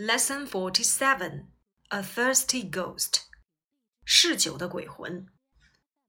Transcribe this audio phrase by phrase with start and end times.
[0.00, 1.46] Lesson forty-seven:
[1.88, 3.22] A thirsty ghost.
[4.04, 5.26] 嗜酒的鬼魂。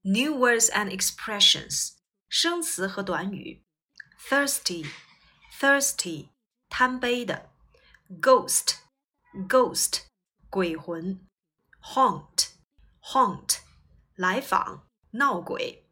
[0.01, 1.93] New words and expressions.
[2.29, 3.63] 生词和短语。
[4.29, 4.85] Thirsty,
[5.59, 6.29] thirsty.
[6.69, 7.49] 贪杯的。
[8.21, 8.75] Ghost,
[9.47, 10.01] ghost.
[10.49, 11.25] 鬼魂。
[11.81, 12.49] Haunt,
[13.01, 13.59] haunt.
[14.15, 15.85] 来访，闹鬼。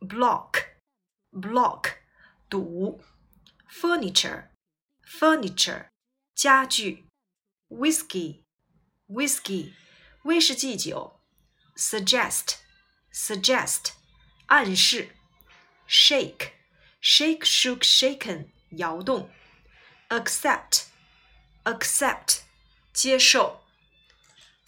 [0.00, 0.64] Block,
[1.30, 1.98] block.
[2.48, 3.00] 堵。
[3.70, 4.48] Furniture,
[5.04, 5.88] furniture.
[6.34, 7.06] 家具。
[7.73, 8.43] Whiskey,
[9.09, 9.73] whiskey.
[10.23, 11.19] 威士忌酒。
[11.75, 12.57] Suggest,
[13.11, 13.93] suggest.
[14.45, 15.15] 暗示。
[15.87, 16.51] Shake,
[17.01, 18.49] shake, shook, shaken.
[18.77, 19.29] 摇动。
[20.09, 20.83] Accept,
[21.63, 22.41] accept.
[22.93, 23.63] 接受。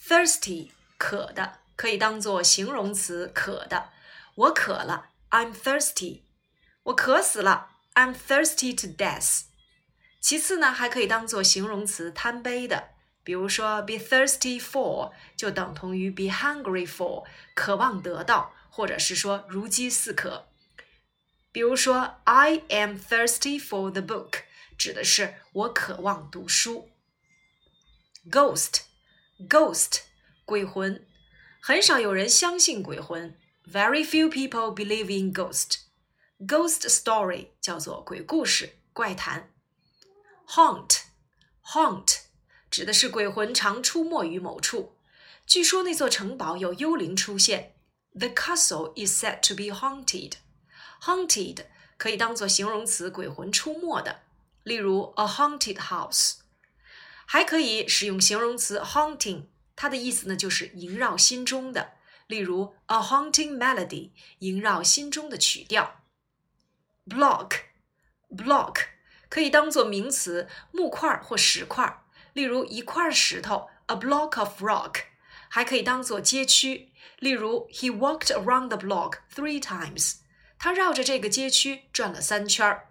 [0.04, 3.92] Thirsty, 渴的，可以当做形容词，渴的。
[4.36, 6.24] 我渴了，I'm thirsty。
[6.84, 9.44] 我渴死了，I'm thirsty to death。
[10.20, 12.95] 其次呢，还可以当做形容词，贪杯的。
[13.25, 20.49] 比如说，be thirsty for 就等同于 be hungry for，渴望得到，或者是说如饥似渴。
[21.53, 24.45] 比如说，I am thirsty for the book，
[24.79, 26.91] 指的是我渴望读书。
[28.31, 30.01] Ghost，ghost，
[30.45, 31.07] 鬼魂，
[31.61, 33.37] 很少有人相信鬼魂。
[33.65, 35.81] Very few people believe in ghost.
[36.39, 39.53] Ghost story 叫做鬼故事、怪谈。
[40.49, 42.14] Haunt，haunt。
[42.76, 44.98] 指的是鬼魂常出没于某处。
[45.48, 47.74] 据说那座城堡有幽灵出现。
[48.12, 50.34] The castle is said to be haunted.
[51.04, 54.24] Haunted 可以当做形容词，鬼魂出没的。
[54.64, 56.40] 例如，a haunted house。
[57.26, 59.46] 还可以使用形容词 haunting，
[59.78, 61.94] 它的意思呢就是萦绕心中的。
[62.28, 66.02] 例如，a haunting melody，萦绕心中的曲调。
[67.06, 68.80] Block，block
[69.30, 72.02] 可以当做名词，木块或石块。
[72.35, 75.03] 例如一块石头，a block of rock，
[75.49, 76.93] 还可以当做街区。
[77.19, 80.17] 例如，He walked around the block three times。
[80.59, 82.87] 他绕着这个街区转了三圈儿。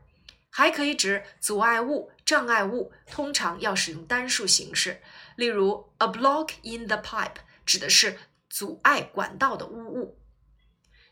[0.52, 5.02] 还可以指阻碍物、障碍物，通常要使用单数形式。
[5.36, 8.18] 例如，a block in the pipe 指的是
[8.50, 10.18] 阻碍管道的污物。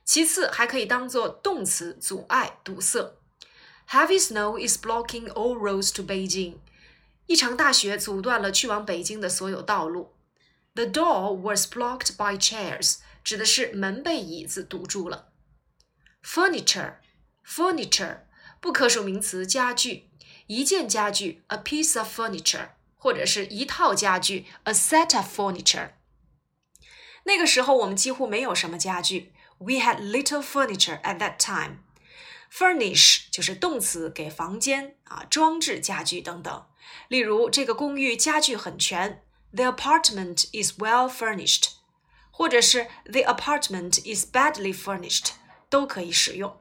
[0.03, 3.15] 其次，还可以当做动词，阻碍、堵塞。
[3.89, 6.55] Heavy snow is blocking all roads to Beijing。
[7.25, 10.13] 一场大雪阻断了去往北京的所有道路。
[10.73, 15.29] The door was blocked by chairs，指的是门被椅子堵住了。
[16.23, 18.19] Furniture，furniture，
[18.59, 20.09] 不可数名词，家具，
[20.47, 25.91] 一件家具，a piece of furniture，或者是一套家具，a set of furniture。
[27.23, 31.79] 那个时候我们几乎没有什么家具，We had little furniture at that time。
[32.52, 36.66] Furnish 就是动词，给房间啊装置家具等等。
[37.08, 39.24] 例如，这个公寓家具很全
[39.54, 41.70] ，The apartment is well furnished，
[42.30, 45.30] 或者是 The apartment is badly furnished，
[45.70, 46.60] 都可以使用。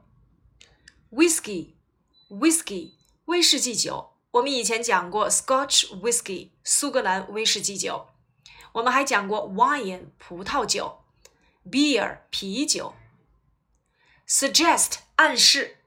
[1.12, 2.94] whiskey，whiskey
[3.26, 4.14] 威士忌酒。
[4.32, 8.08] 我们以前讲过 Scotch whiskey 苏格兰威士忌酒。
[8.72, 11.04] 我们还讲过 wine，葡萄酒
[11.70, 12.96] ；beer，啤酒。
[14.26, 15.80] Suggest，暗示。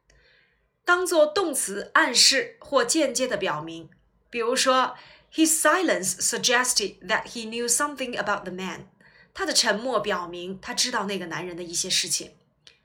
[0.85, 3.89] 当做动词暗示或间接的表明，
[4.31, 4.97] 比如说
[5.33, 8.87] ，His silence suggested that he knew something about the man。
[9.33, 12.33] 他的沉默表明他知道那个男人的一些事情。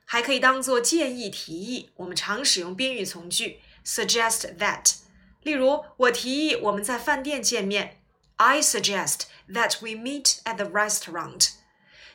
[0.04, 4.94] 还可以当做建议、提议，我们常使用宾语从句 suggest that。
[5.42, 8.00] 例如，我提议我们在饭店见面
[8.36, 11.50] ，I suggest that we meet at the restaurant。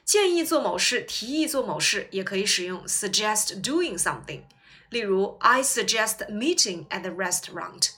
[0.04, 4.42] 建议做某事，提议做某事，也可以使用 suggest doing something。
[4.91, 7.91] 例如，I suggest meeting at the restaurant.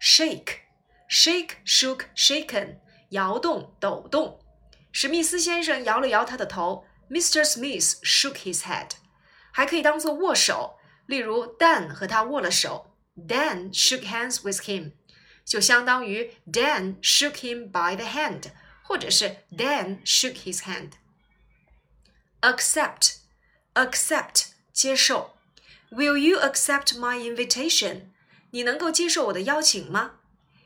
[0.00, 0.60] Shake,
[1.08, 2.78] shake, shook, shaken，
[3.10, 4.40] 摇动、抖动。
[4.92, 6.86] 史密斯先生摇了摇他的头。
[7.08, 7.44] Mr.
[7.44, 8.92] Smith shook his head。
[9.52, 12.96] 还可以当做握手，例如 Dan 和他握了手。
[13.16, 14.92] Dan shook hands with him，
[15.44, 18.50] 就相当于 Dan shook him by the hand，
[18.82, 23.18] 或者是 Dan shook his hand。Accept,
[23.74, 25.29] accept，接受。
[25.90, 28.10] Will you accept my invitation？
[28.50, 30.16] 你能够接受我的邀请吗？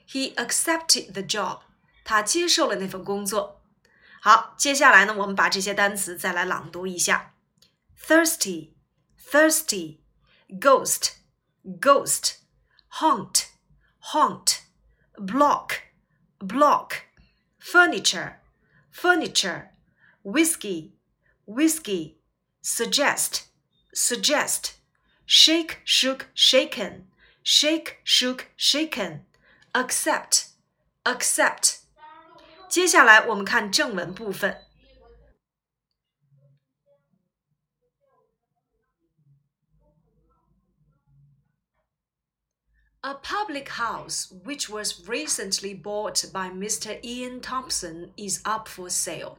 [0.09, 1.61] He accepted the job。
[2.05, 3.63] 他接受了那份工作。
[4.21, 7.35] 好，接下来呢，我们把这些单词再来朗读一下：
[7.99, 8.75] thirsty,
[9.19, 10.01] thirsty,
[10.49, 11.13] ghost,
[11.65, 12.37] ghost,
[12.91, 13.45] haunt,
[14.13, 14.61] haunt,
[15.15, 15.75] block,
[16.39, 17.03] block,
[17.61, 18.37] furniture,
[18.93, 19.69] furniture,
[20.23, 20.93] whiskey,
[21.47, 22.17] whiskey,
[22.63, 23.43] suggest,
[23.93, 24.73] suggest
[25.27, 27.07] shake, shook, shaken,
[27.43, 29.25] shake, shook, shaken,
[29.73, 30.49] accept,
[31.05, 31.81] accept。
[32.69, 34.71] 接下来我们看正文部分。
[43.03, 47.03] A public house which was recently bought by Mr.
[47.03, 49.39] Ian Thompson is up for sale.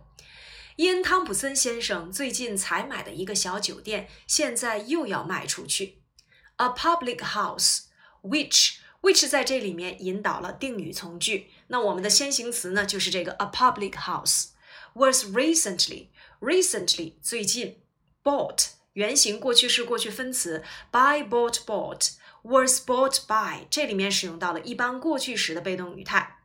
[0.76, 6.02] 伊恩·汤普森先生最近才买的一个小酒店，现在又要卖出去。
[6.58, 7.86] A public house
[8.22, 14.50] which which 在这里面引导了定语从句，那我们的先行词呢就是这个 a public house
[14.94, 16.10] was recently
[16.40, 17.82] recently 最近
[18.24, 22.12] bought 原形过去式过去分词 by bought bought
[22.44, 26.40] was bought by 这里面使用到了一般过去时的被动语态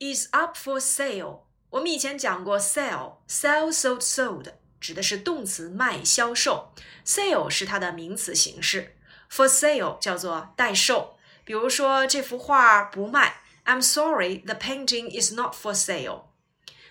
[0.00, 1.42] is up for sale。
[1.71, 4.45] 我们以前讲过 sell sell sold sold
[4.81, 6.73] 指的是动词卖销售
[7.05, 8.97] ，sale 是它的名词形式
[9.31, 11.17] ，for sale 叫做待售。
[11.45, 16.23] 比如说这幅画不卖，I'm sorry, the painting is not for sale。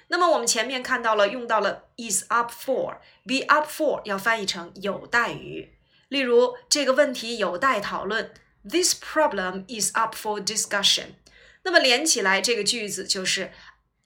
[0.08, 5.74] 那么我们前面看到了用到了 is up for，be up for 要翻译成有待于。
[6.08, 8.32] 例如这个问题有待讨论
[8.66, 11.16] ，This problem is up for discussion。
[11.62, 13.52] 那么连起来这个句子就是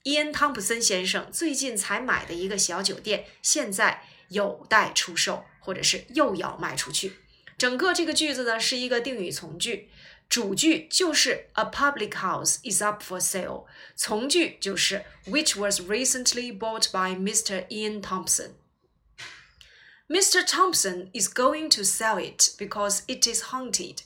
[0.04, 7.18] 伊恩·汤普森先生最近才买的一个小酒店，现在有待出售，或者是又要卖出去。
[7.58, 9.90] 整个这个句子呢是一个定语从句，
[10.30, 13.66] 主句就是 A public house is up for sale，
[13.96, 17.68] 从句就是 Which was recently bought by Mr.
[17.68, 20.44] Ian Thompson。Mr.
[20.44, 24.04] Thompson is going to sell it because it is haunted。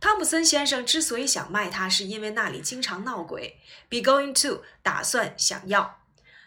[0.00, 3.60] 汤普森先生之所以想卖它，是因为那里经常闹鬼。
[3.88, 6.00] Be going to 打算想要。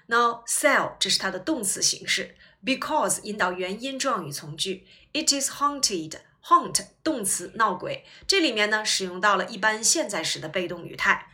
[0.08, 4.88] Now sell 这是它的动词形式，because 引导原因状语从句。
[5.14, 6.20] It is haunted。
[6.42, 11.28] haunt 动词闹鬼，这里面呢使用到了一般现在时的被动语态。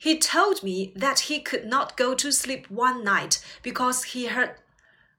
[0.00, 4.54] He told me that he could not go to sleep one night because he heard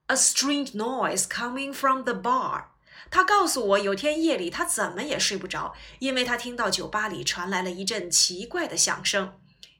[0.06, 2.64] a strange noise coming from the bar.
[3.10, 9.34] 他告诉我，有天夜里他怎么也睡不着，因为他听到酒吧里传来了一阵奇怪的响声。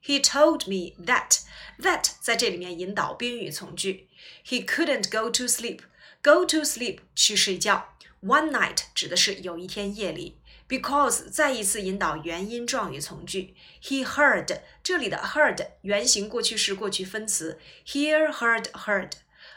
[0.05, 1.41] He told me that
[1.79, 4.09] that 在这里面引导宾语从句。
[4.44, 5.81] He couldn't go to sleep.
[6.23, 7.94] Go to sleep 去睡觉。
[8.23, 10.38] One night 指的是有一天夜里。
[10.69, 13.55] Because 再一次引导原因状语从句。
[13.83, 17.59] He heard 这里的 heard 原形过去式过去分词。
[17.87, 19.12] Hear heard heard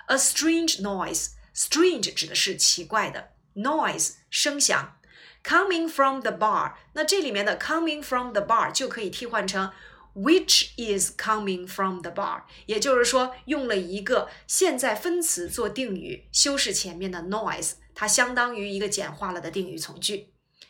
[0.08, 1.32] a strange noise.
[1.56, 3.33] Strange 指的是奇怪的。
[3.56, 4.98] Noise 声响
[5.44, 9.72] ，coming from the bar，那这里面的 coming from the bar 就可以替换成
[10.16, 20.30] which is coming from the bar，也就是说用了一个现在分词做定语，修饰前面的 noise，它相当于一个简化了的定语从句。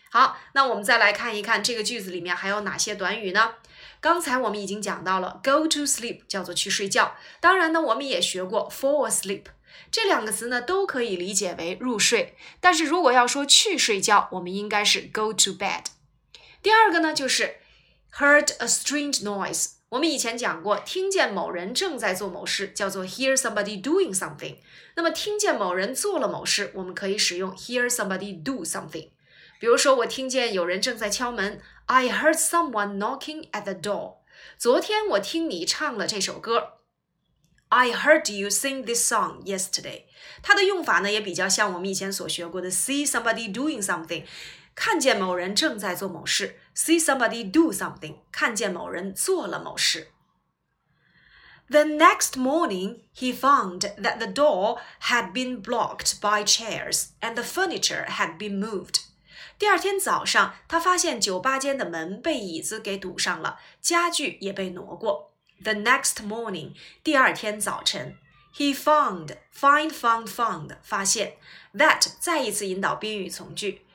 [0.09, 3.55] 好，那我们再来看一看这个句子里面还有哪些短语呢？
[3.99, 9.45] 刚才我们已经讲到了 go to sleep 叫做去睡觉，当然呢，我们也学过 fall asleep。
[9.91, 15.85] 这两个词呢都可以理解为入睡，但是如果要说去睡觉，我们应该是 go to bed。
[16.61, 17.57] 第二个呢就是
[18.17, 19.73] heard a strange noise。
[19.89, 24.55] 我们以前讲过，听见某人正在做某事叫做 hear somebody doing something。
[24.95, 29.09] 那么听见某人做了某事，我们可以使用 hear somebody do something。
[29.59, 34.15] 比如说，我听见有人正在敲门，I heard someone knocking at the door。
[34.57, 36.79] 昨天我听你唱了这首歌。
[37.72, 40.04] I heard you sing this song yesterday。
[40.42, 44.24] 它的用法呢也比较像我们以前所学过的 see somebody doing something，
[44.74, 50.08] 看见某人正在做某事；see somebody do something，看见某人做了某事。
[51.70, 58.06] The next morning, he found that the door had been blocked by chairs and the furniture
[58.06, 59.02] had been moved.
[59.58, 65.31] 第二天早上，他发现酒吧间的门被椅子给堵上了，家具也被挪过。
[65.63, 68.17] The next morning，第二天早晨
[68.55, 71.37] ，he found find found found 发现
[71.73, 73.85] that 再一次引导宾语从句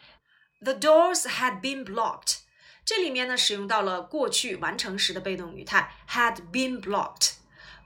[0.62, 2.38] ，the doors had been blocked。
[2.84, 7.32] 这里面呢使用到了过去完成时的被动语态 had been blocked。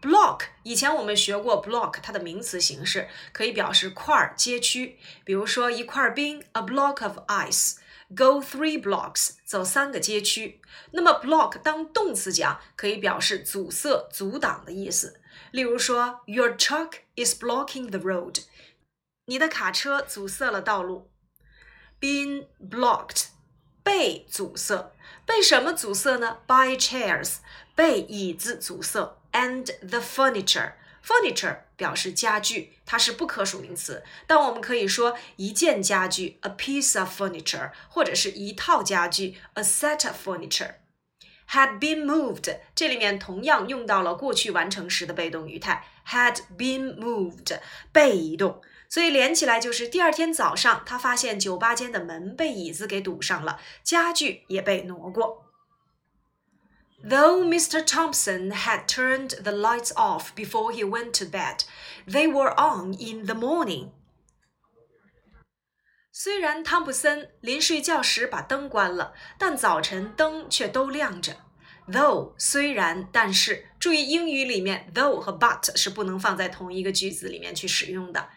[0.01, 7.77] block 以前我们学过 block，它的名词形式可以表示块儿、街区，比如说一块冰，a block of ice。
[8.16, 10.62] Go three blocks，走三个街区。
[10.92, 15.20] 那么 block 当动词讲，可以表示阻塞、阻挡的意思。
[15.52, 18.44] 例如说，Your truck is blocking the road，
[19.26, 21.10] 你的卡车阻塞了道路。
[22.00, 23.28] Being blocked，
[23.84, 24.94] 被阻塞。
[25.26, 26.38] 被什么阻塞呢？
[26.48, 27.38] By chairs，
[27.76, 29.18] 被椅子阻塞。
[29.34, 30.74] And the furniture。
[31.05, 40.75] Furniture 表示家具，它是不可数名词，但我们可以说一件家具 a piece of furniture，或者是一套家具 a set of furniture。
[41.51, 47.59] had been moved，这里面同样用到了过去完成时的被动语态，had been moved，
[47.93, 48.63] 被移动。
[48.89, 55.52] 所以连起来就是第二天早上，他发现酒吧间的门被椅子给堵上了，家具也被挪过。
[57.04, 57.86] Though Mr.
[57.86, 61.64] Thompson had turned the lights off before he went to bed,
[62.08, 63.92] they were on in the morning.
[66.12, 71.38] 虽然汤普森临睡觉时把灯关了，但早晨灯却都亮着。
[71.88, 78.30] Though 虽然，但是，注意英语里面 though 和 but 是不能放在同一个句子里面去使用的。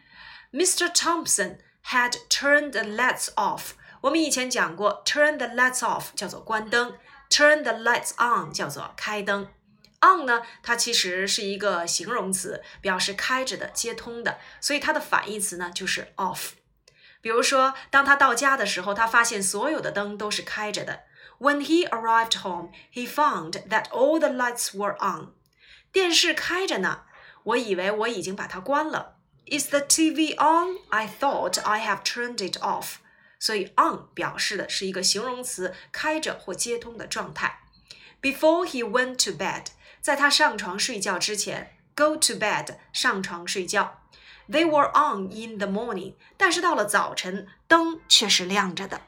[0.52, 0.92] Mr.
[0.94, 3.70] Thompson had turned the lights off。
[4.02, 6.96] 我们以前讲过，turn the lights off 叫做关灯
[7.29, 9.47] ，turn the lights on 叫做开灯。
[10.01, 16.51] on 呢，它其实是一个形容词，表示开着的、接通的，所以它的反义词呢就是 off。
[17.21, 21.01] 比如说，当他到家的时候，他发现所有的灯都是开着的。
[21.39, 25.33] When he arrived home, he found that all the lights were on。
[25.91, 27.01] 电视开着呢，
[27.43, 29.15] 我以为我已经把它关了。
[29.47, 30.77] Is the TV on?
[30.89, 32.97] I thought I have turned it off.
[33.44, 37.60] 所以 on 表示的是一个形容词，开着或接通的状态。
[38.20, 39.66] Before he went to bed，
[40.00, 44.02] 在他上床睡觉之前，go to bed 上床睡觉。
[44.48, 49.02] They were on in the morning，但是到了早晨，灯却是亮着的。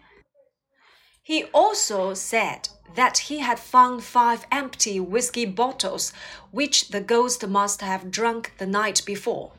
[1.25, 2.65] He also said
[2.97, 6.11] that he had found five empty whiskey bottles,
[6.53, 9.53] which the ghost must have drunk the night before.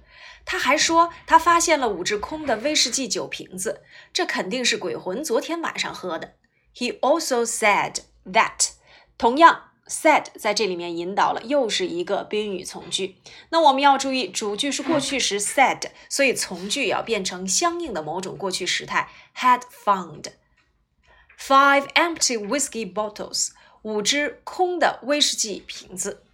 [0.50, 3.82] 他还说，他发现了五只空的威士忌酒瓶子，
[4.14, 6.36] 这肯定是鬼魂昨天晚上喝的。
[6.74, 8.70] He also said that，
[9.18, 13.16] 同样，said 在这里面引导了又是一个宾语从句。
[13.50, 20.28] 那我们要注意，主句是过去时 said，所以从句也要变成相应的某种过去时态 had found
[21.38, 23.50] five empty whiskey bottles，
[23.82, 26.24] 五只空的威士忌瓶子。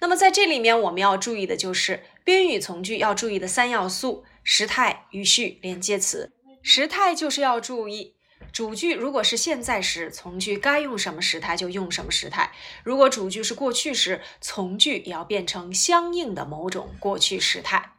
[0.00, 6.30] 那么在这里面，我们要注意的就是宾语从句要注意的三要素：时态、语序、连接词。
[6.60, 8.16] 时态就是要注意
[8.52, 12.50] 主句如果是现在时，从句该用什么时态就用什么时态；
[12.84, 17.92] 如果主句是过去时，从句也要变成相应的某种过去时态。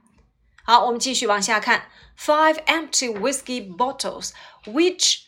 [0.61, 4.33] 好，我们继续往下看：Five empty whiskey bottles,
[4.65, 5.21] which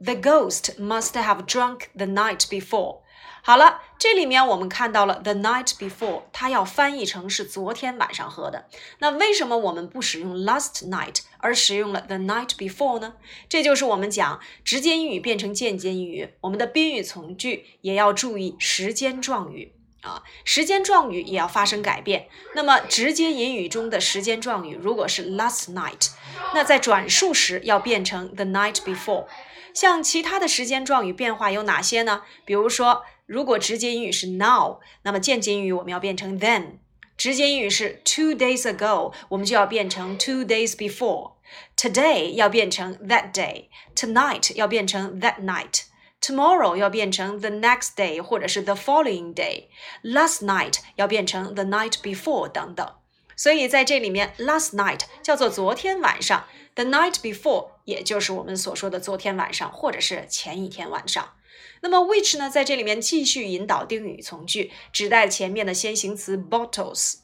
[0.00, 3.02] the ghost must have drunk the night before.
[3.44, 8.68] 好了，这里面我们看到了 the night before，它要翻译成是昨天晚上喝的。
[9.00, 13.14] 那为什么我们不使用 last night，而使用了 the night before 呢？
[13.48, 22.28] 这就是我们讲直接英语变成间接英语，我们的宾语从句也要注意时间状语啊，时间状语也要发生改变。
[22.54, 26.10] 那么直接引语中的时间状语如果是 last night，
[26.54, 29.26] 那在转述时要变成 the night before。
[29.74, 32.22] 像其他的时间状语变化有哪些呢？
[32.44, 33.04] 比如说。
[33.28, 36.78] 如果直接英语是 now，那么间接英语我们要变成 then。
[37.18, 41.32] 直接英语是 two days ago，我们就要变成 two days before。
[41.76, 43.66] Today 要变成 that day。
[43.94, 45.82] Tonight 要变成 that night。
[46.20, 49.68] Tomorrow 要变成 the next day，或者是 the following day。
[50.02, 52.94] Last night 要变成 the night before 等等。
[53.36, 61.34] 所以在这里面，last night 叫做昨天晚上，the night before 也就是我们所说的昨天晚上，或者是前一天晚上。
[61.80, 67.18] 那么 which 呢，在这里面继续引导定语从句，指代前面的先行词 bottles。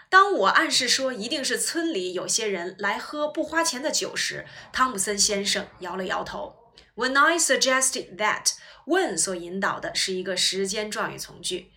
[0.09, 6.55] 当我暗示说一定是村里有些人来喝不花钱的酒时，汤姆森先生摇了摇头。
[6.95, 11.71] When I suggested that，when 所引导的是一个时间状语从句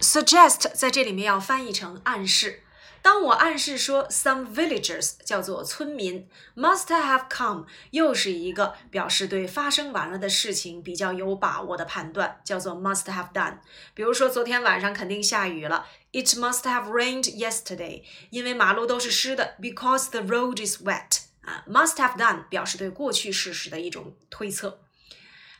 [0.00, 2.64] ，suggest 在这里面要翻译成暗示。
[3.01, 13.57] 当我暗示说 some villagers 叫做村民，must have come 又是一个表示对发生完了的事情比较有把握的判断，叫做 must have done。
[13.93, 21.23] 比如说昨天晚上肯定下雨了，it must have rained yesterday，因为马路都是湿的，because the road is wet。
[21.43, 24.79] 啊，must have done 表示对过去事实的一种推测。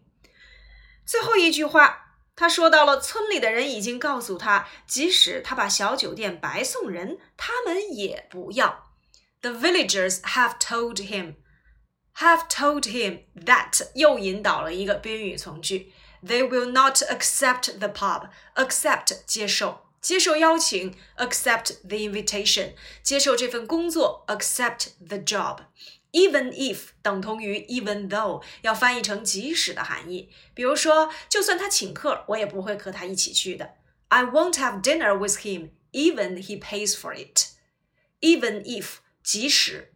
[1.05, 2.06] 最后一句话，
[2.37, 8.91] 他说到了村里的人已经告诉他，即使他把小酒店白送人，他们也不要。
[9.41, 11.35] The villagers have told him,
[12.15, 15.93] have told him that 又引导了一个宾语从句。
[16.25, 18.29] They will not accept the pub.
[18.55, 19.81] Accept 接受。
[20.01, 25.59] 接受邀请，accept the invitation，接受这份工作，accept the job。
[26.12, 30.30] Even if 等同于 even though，要翻译成即使的含义。
[30.54, 33.74] 比如说，就算他请客，我也不会和他一起去的。
[34.08, 37.48] I won't have dinner with him even he pays for it.
[38.20, 39.92] Even if 即使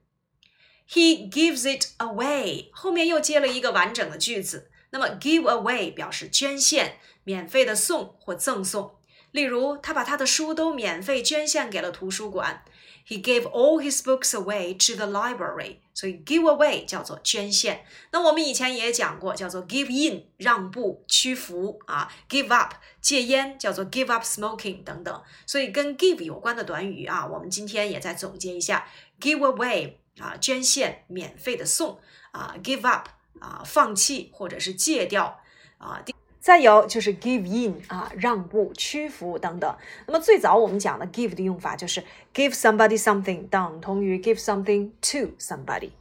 [0.86, 4.70] ，he gives it away 后面又接了一个完整的句子。
[4.90, 8.98] 那么 give away 表示捐献、免费的送或赠送。
[9.30, 12.62] 例如，他把他的书都免费捐献给了图书馆。
[13.06, 15.76] He gave all his books away to the library。
[15.94, 17.84] 所以 give away 叫做捐献。
[18.12, 22.10] 那我们以前也讲过，叫做 give in 让步、屈服啊。
[22.28, 25.22] Give up 戒烟叫做 give up smoking 等等。
[25.46, 28.88] 所以跟 give 有关的短语啊，我们今天也再总结一下
[29.20, 33.08] ：give away 啊，捐献、免费的送啊；give up
[33.40, 35.40] 啊，放弃或者是戒掉
[35.76, 36.02] 啊。
[36.41, 39.77] 再有就是 give in 啊，让步、屈服等等。
[40.05, 45.91] 那么最早我们讲的 give 的用法就是 give somebody something 等同于 give something to somebody。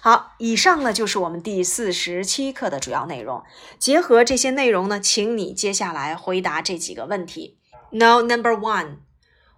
[0.00, 3.44] 好，以上呢就是我们第四十七课的主要内容。
[3.78, 7.58] 结合这些内容呢，请你接下来回答这几个问题。
[7.90, 8.96] Now number one,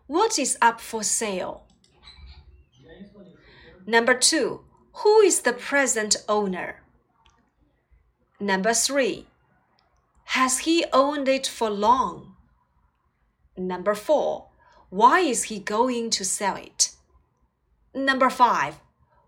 [0.06, 1.60] what is up for sale?
[3.86, 6.76] Number two, who is the present owner?
[8.38, 9.26] Number three.
[10.33, 12.35] Has he owned it for long?
[13.57, 14.49] Number four,
[14.91, 16.91] why is he going to sell it?
[17.95, 18.79] Number five,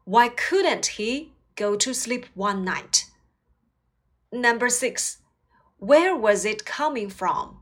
[0.05, 3.05] why couldn't he go to sleep one night?
[4.31, 5.17] Number six,
[5.79, 7.57] where was it coming from?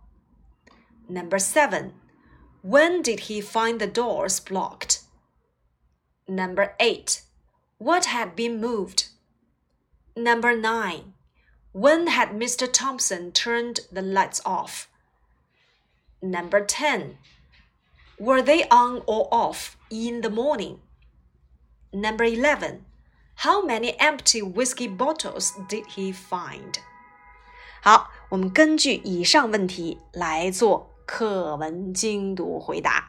[1.07, 1.93] Number seven,
[2.61, 5.03] when did he find the doors blocked?
[6.27, 7.21] Number eight,
[7.77, 9.07] what had been moved?
[10.13, 11.13] Number nine,
[11.72, 12.66] when had Mr.
[12.70, 14.88] Thompson turned the lights off?
[16.22, 17.18] Number 10.
[18.18, 20.80] Were they on or off in the morning?
[21.92, 22.84] Number 11.
[23.38, 26.78] How many empty whiskey bottles did he find?
[27.82, 33.07] 好，我们根据以上问题来做课文精读回答。